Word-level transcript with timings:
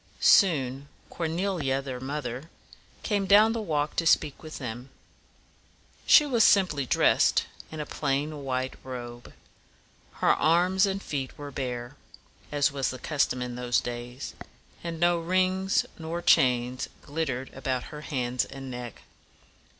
Soon 0.19 0.87
Cor 1.11 1.27
ne´li 1.27 1.69
a, 1.77 1.79
their 1.79 1.99
mother, 1.99 2.49
came 3.03 3.27
down 3.27 3.53
the 3.53 3.61
walk 3.61 3.95
to 3.97 4.07
speak 4.07 4.41
with 4.41 4.57
them. 4.57 4.89
She 6.07 6.25
was 6.25 6.43
simply 6.43 6.87
dressed 6.87 7.45
in 7.71 7.79
a 7.79 7.85
plain 7.85 8.43
white 8.43 8.73
robe. 8.83 9.31
Her 10.13 10.33
arms 10.33 10.87
and 10.87 11.03
feet 11.03 11.37
were 11.37 11.51
bare, 11.51 11.97
as 12.51 12.71
was 12.71 12.89
the 12.89 12.97
custom 12.97 13.43
in 13.43 13.53
those 13.53 13.79
days; 13.79 14.33
and 14.83 14.99
no 14.99 15.19
rings 15.19 15.85
nor 15.99 16.23
chains 16.23 16.89
glit 17.05 17.27
tered 17.27 17.55
about 17.55 17.83
her 17.93 18.01
hands 18.01 18.43
and 18.43 18.71
neck. 18.71 19.03